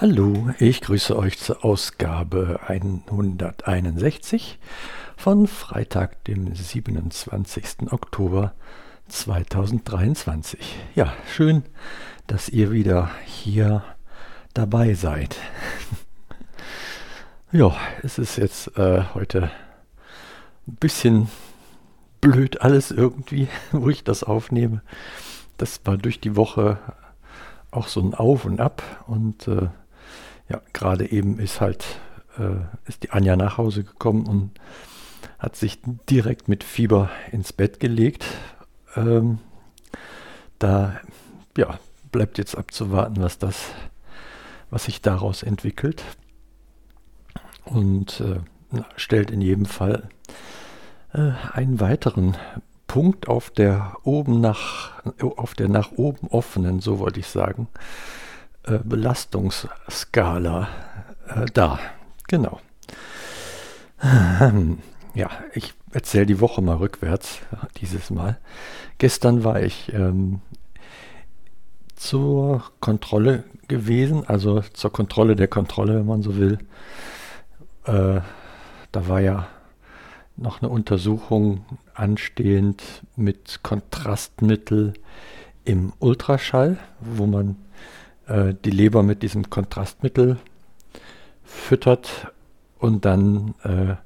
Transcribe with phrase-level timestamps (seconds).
[0.00, 4.60] Hallo, ich grüße euch zur Ausgabe 161
[5.16, 7.90] von Freitag, dem 27.
[7.90, 8.54] Oktober
[9.08, 10.60] 2023.
[10.94, 11.64] Ja, schön,
[12.28, 13.82] dass ihr wieder hier
[14.54, 15.34] dabei seid.
[17.50, 19.50] ja, es ist jetzt äh, heute
[20.68, 21.28] ein bisschen
[22.20, 24.80] blöd alles irgendwie, wo ich das aufnehme.
[25.56, 26.78] Das war durch die Woche
[27.72, 29.70] auch so ein Auf und Ab und äh,
[30.48, 31.84] ja, gerade eben ist halt
[32.38, 34.50] äh, ist die Anja nach Hause gekommen und
[35.38, 38.24] hat sich direkt mit Fieber ins Bett gelegt.
[38.96, 39.38] Ähm,
[40.58, 41.00] da
[41.56, 41.78] ja,
[42.10, 43.70] bleibt jetzt abzuwarten, was das,
[44.70, 46.02] was sich daraus entwickelt.
[47.64, 48.40] Und äh,
[48.96, 50.08] stellt in jedem Fall
[51.12, 52.36] äh, einen weiteren
[52.86, 57.68] Punkt auf der oben nach auf der nach oben offenen, so wollte ich sagen,
[58.64, 60.68] äh, Belastungsskala
[61.28, 61.78] äh, da.
[62.28, 62.60] Genau.
[65.14, 67.40] Ja, ich erzähle die Woche mal rückwärts,
[67.80, 68.38] dieses Mal.
[68.98, 70.40] Gestern war ich ähm,
[71.96, 76.58] zur Kontrolle gewesen, also zur Kontrolle der Kontrolle, wenn man so will.
[77.84, 78.20] Äh,
[78.92, 79.48] da war ja
[80.36, 81.64] noch eine Untersuchung
[81.94, 82.82] anstehend
[83.16, 84.94] mit Kontrastmittel
[85.64, 87.56] im Ultraschall, wo man
[88.28, 90.38] äh, die Leber mit diesem Kontrastmittel
[91.44, 92.32] füttert
[92.78, 93.96] und dann äh,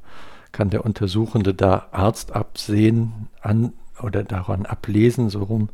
[0.53, 5.71] kann der Untersuchende da Arzt absehen an oder daran ablesen, so rum,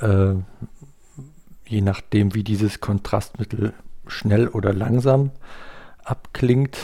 [0.00, 0.34] äh,
[1.66, 3.74] je nachdem, wie dieses Kontrastmittel
[4.06, 5.30] schnell oder langsam
[6.04, 6.78] abklingt.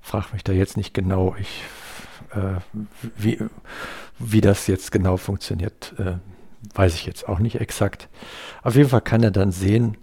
[0.00, 1.62] Frag mich da jetzt nicht genau, ich,
[2.32, 2.60] äh,
[3.16, 3.38] wie,
[4.18, 6.16] wie das jetzt genau funktioniert, äh,
[6.74, 8.08] weiß ich jetzt auch nicht exakt.
[8.62, 9.96] Auf jeden Fall kann er dann sehen,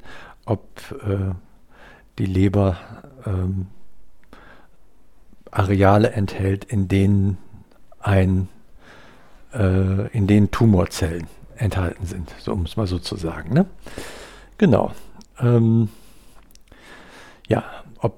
[0.45, 0.65] ob
[1.05, 1.33] äh,
[2.17, 2.77] die Leber
[3.25, 3.67] ähm,
[5.49, 7.37] Areale enthält, in denen
[7.99, 8.47] ein,
[9.53, 13.53] äh, in denen Tumorzellen enthalten sind, so um es mal so zu sagen.
[13.53, 13.65] Ne?
[14.57, 14.91] Genau.
[15.39, 15.89] Ähm,
[17.47, 17.63] ja,
[17.99, 18.17] ob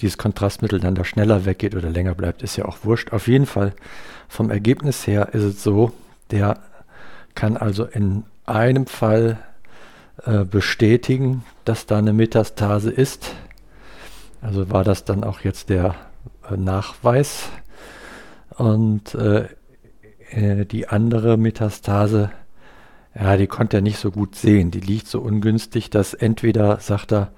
[0.00, 3.12] dieses Kontrastmittel dann da schneller weggeht oder länger bleibt, ist ja auch wurscht.
[3.12, 3.74] Auf jeden Fall
[4.28, 5.92] vom Ergebnis her ist es so,
[6.30, 6.58] der
[7.34, 9.38] kann also in einem Fall
[10.24, 13.34] äh, bestätigen, dass da eine Metastase ist.
[14.40, 15.94] Also war das dann auch jetzt der
[16.50, 17.48] äh, Nachweis.
[18.56, 19.48] Und äh,
[20.30, 22.30] äh, die andere Metastase,
[23.14, 24.70] ja, die konnte er nicht so gut sehen.
[24.70, 27.32] Die liegt so ungünstig, dass entweder, sagt er,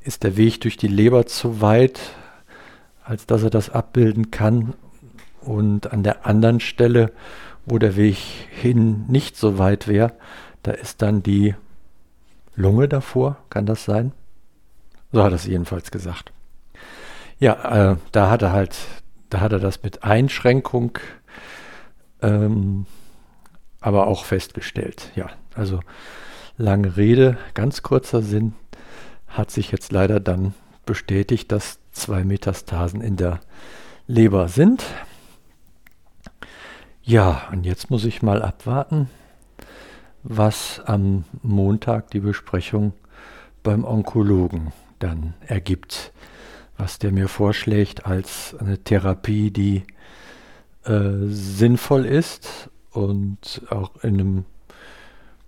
[0.00, 2.00] ist der Weg durch die Leber zu weit,
[3.04, 4.74] als dass er das abbilden kann.
[5.40, 7.12] Und an der anderen Stelle,
[7.66, 10.12] wo der Weg hin nicht so weit wäre,
[10.62, 11.54] da ist dann die
[12.54, 14.12] Lunge davor, kann das sein?
[15.12, 16.32] So hat er es jedenfalls gesagt.
[17.38, 18.76] Ja, äh, da hat er halt,
[19.28, 20.98] da hat er das mit Einschränkung
[22.22, 22.86] ähm,
[23.80, 25.10] aber auch festgestellt.
[25.14, 25.80] Ja, also
[26.56, 28.54] lange Rede, ganz kurzer Sinn,
[29.28, 30.54] hat sich jetzt leider dann
[30.86, 33.40] bestätigt, dass zwei Metastasen in der
[34.06, 34.84] Leber sind.
[37.08, 39.08] Ja, und jetzt muss ich mal abwarten,
[40.24, 42.94] was am Montag die Besprechung
[43.62, 46.12] beim Onkologen dann ergibt,
[46.76, 49.84] was der mir vorschlägt als eine Therapie, die
[50.82, 54.44] äh, sinnvoll ist und auch in einem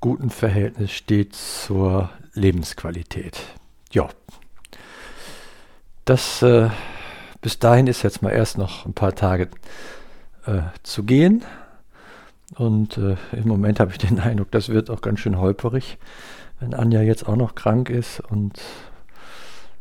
[0.01, 3.37] guten Verhältnis steht zur Lebensqualität.
[3.91, 4.09] Ja,
[6.05, 6.71] das äh,
[7.43, 9.49] bis dahin ist jetzt mal erst noch ein paar Tage
[10.49, 11.45] äh, zu gehen.
[12.57, 15.99] Und äh, im Moment habe ich den Eindruck, das wird auch ganz schön holperig,
[16.61, 18.21] wenn Anja jetzt auch noch krank ist.
[18.21, 18.61] Und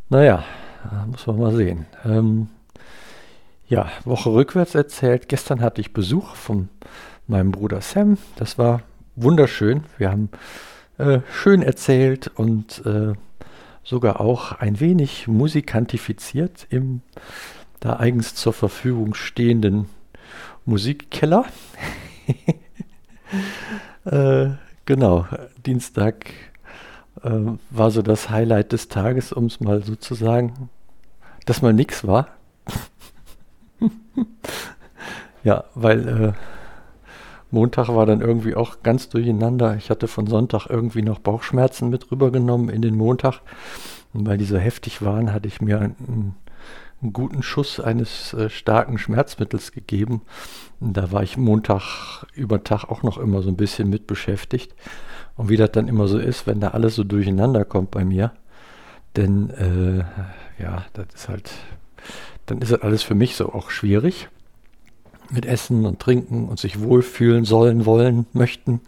[0.10, 0.44] naja,
[1.10, 1.86] muss man mal sehen.
[2.06, 2.50] Ähm,
[3.68, 5.28] ja, Woche rückwärts erzählt.
[5.28, 6.70] Gestern hatte ich Besuch von
[7.28, 8.18] meinem Bruder Sam.
[8.38, 8.82] Das war
[9.16, 9.84] wunderschön.
[9.98, 10.30] Wir haben
[10.98, 13.14] äh, schön erzählt und äh,
[13.84, 17.02] sogar auch ein wenig musikantifiziert im
[17.80, 19.88] da eigens zur Verfügung stehenden
[20.66, 21.46] Musikkeller.
[24.06, 24.50] äh,
[24.86, 25.28] genau,
[25.66, 26.34] Dienstag
[27.24, 27.30] äh,
[27.70, 30.70] war so das Highlight des Tages, um es mal so zu sagen,
[31.46, 32.28] dass mal nichts war.
[35.44, 36.34] ja, weil äh,
[37.50, 39.76] Montag war dann irgendwie auch ganz durcheinander.
[39.78, 43.40] Ich hatte von Sonntag irgendwie noch Bauchschmerzen mit rübergenommen in den Montag.
[44.14, 46.36] Und weil die so heftig waren, hatte ich mir einen,
[47.02, 50.22] einen guten Schuss eines äh, starken Schmerzmittels gegeben.
[50.80, 54.76] Da war ich Montag über Tag auch noch immer so ein bisschen mit beschäftigt.
[55.36, 58.34] Und wie das dann immer so ist, wenn da alles so durcheinander kommt bei mir,
[59.18, 60.04] Denn äh,
[60.62, 61.52] ja, das ist halt,
[62.46, 64.30] dann ist das alles für mich so auch schwierig
[65.30, 68.82] mit Essen und Trinken und sich wohlfühlen sollen, wollen, möchten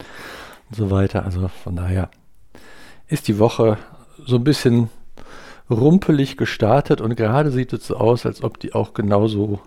[0.70, 1.26] und so weiter.
[1.26, 2.10] Also von daher
[3.08, 3.78] ist die Woche
[4.26, 4.90] so ein bisschen
[5.70, 9.60] rumpelig gestartet und gerade sieht es so aus, als ob die auch genauso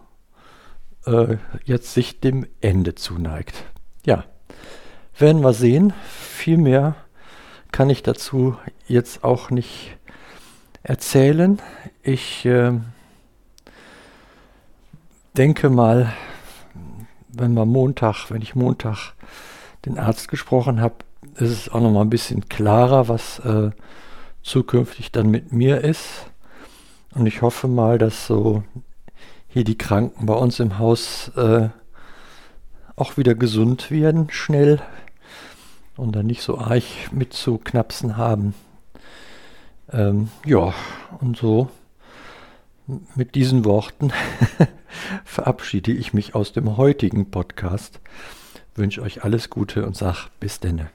[1.06, 3.64] äh, jetzt sich dem Ende zuneigt.
[4.04, 4.24] Ja,
[5.16, 5.92] werden wir sehen.
[6.08, 6.96] Viel mehr
[7.70, 8.56] kann ich dazu
[8.86, 9.96] jetzt auch nicht
[10.82, 11.60] erzählen.
[12.02, 12.72] Ich äh,
[15.36, 16.12] denke mal,
[17.28, 19.14] wenn wir Montag, wenn ich Montag
[19.86, 20.96] den Arzt gesprochen habe,
[21.36, 23.70] ist es auch noch mal ein bisschen klarer, was äh,
[24.42, 26.26] zukünftig dann mit mir ist.
[27.14, 28.64] Und ich hoffe mal, dass so
[29.48, 31.68] hier die Kranken bei uns im Haus äh,
[32.96, 34.80] auch wieder gesund werden, schnell
[35.96, 38.54] und dann nicht so arg mit zu knapsen haben.
[39.90, 40.72] Ähm, ja,
[41.20, 41.68] und so
[43.14, 44.12] mit diesen Worten
[45.24, 48.00] verabschiede ich mich aus dem heutigen Podcast,
[48.74, 50.90] wünsche euch alles Gute und sage bis denne.